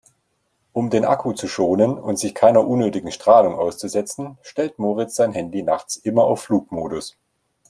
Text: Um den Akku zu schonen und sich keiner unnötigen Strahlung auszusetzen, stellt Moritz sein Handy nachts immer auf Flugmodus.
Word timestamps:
Um 0.73 0.89
den 0.89 1.05
Akku 1.05 1.31
zu 1.33 1.47
schonen 1.47 1.95
und 1.99 2.17
sich 2.17 2.33
keiner 2.33 2.67
unnötigen 2.67 3.11
Strahlung 3.11 3.53
auszusetzen, 3.53 4.39
stellt 4.41 4.79
Moritz 4.79 5.13
sein 5.15 5.31
Handy 5.31 5.61
nachts 5.61 5.95
immer 5.95 6.23
auf 6.23 6.41
Flugmodus. 6.41 7.19